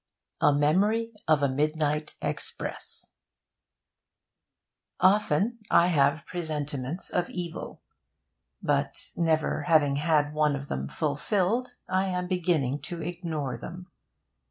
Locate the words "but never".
8.63-9.65